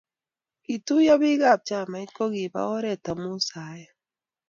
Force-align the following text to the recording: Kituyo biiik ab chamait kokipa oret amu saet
Kituyo 0.63 1.13
biiik 1.21 1.41
ab 1.51 1.61
chamait 1.67 2.09
kokipa 2.17 2.61
oret 2.75 3.03
amu 3.11 3.31
saet 3.47 3.89